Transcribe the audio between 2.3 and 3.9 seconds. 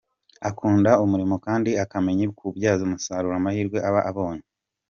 kubyaza umusaruro amahirwe